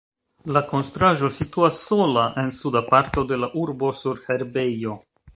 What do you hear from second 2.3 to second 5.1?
en suda parto de la urbo sur herbejo.